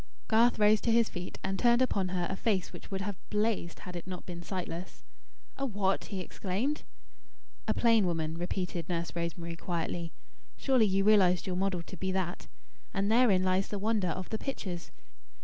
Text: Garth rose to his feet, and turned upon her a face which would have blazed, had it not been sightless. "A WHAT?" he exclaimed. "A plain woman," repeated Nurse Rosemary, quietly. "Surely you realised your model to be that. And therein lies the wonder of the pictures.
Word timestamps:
Garth 0.27 0.57
rose 0.57 0.81
to 0.81 0.91
his 0.91 1.09
feet, 1.09 1.37
and 1.43 1.59
turned 1.59 1.79
upon 1.79 2.07
her 2.07 2.25
a 2.27 2.35
face 2.35 2.73
which 2.73 2.89
would 2.89 3.01
have 3.01 3.19
blazed, 3.29 3.81
had 3.81 3.95
it 3.95 4.07
not 4.07 4.25
been 4.25 4.41
sightless. 4.41 5.03
"A 5.57 5.65
WHAT?" 5.67 6.05
he 6.05 6.21
exclaimed. 6.21 6.81
"A 7.67 7.73
plain 7.75 8.07
woman," 8.07 8.35
repeated 8.35 8.89
Nurse 8.89 9.15
Rosemary, 9.15 9.55
quietly. 9.55 10.11
"Surely 10.57 10.87
you 10.87 11.03
realised 11.03 11.45
your 11.45 11.55
model 11.55 11.83
to 11.83 11.97
be 11.97 12.11
that. 12.13 12.47
And 12.95 13.11
therein 13.11 13.43
lies 13.43 13.67
the 13.67 13.77
wonder 13.77 14.09
of 14.09 14.29
the 14.31 14.39
pictures. 14.39 14.89